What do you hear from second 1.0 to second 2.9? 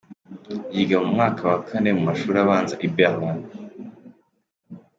mu mwaka wa Kane mu mashuri abanza i